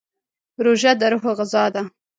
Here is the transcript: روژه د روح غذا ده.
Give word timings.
روژه 0.65 0.91
د 0.99 1.01
روح 1.11 1.25
غذا 1.37 1.65
ده. 1.75 1.81